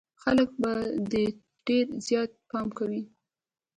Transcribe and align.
خلک 0.21 0.49
به 0.61 0.71
ده 1.11 1.23
ته 1.31 1.37
ډېر 1.65 1.85
زيات 2.05 2.31
پام 2.49 2.67
کوي. 2.77 3.03